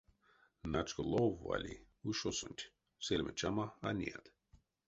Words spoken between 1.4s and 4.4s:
вали ушосонть, сельме-чама а неят.